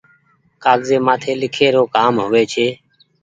ڪآگزي 0.63 0.97
مآٿي 1.05 1.33
لکي 1.41 1.67
رو 1.75 1.83
ڪآم 1.95 2.13
هووي 2.23 2.43
ڇي۔ 2.53 2.67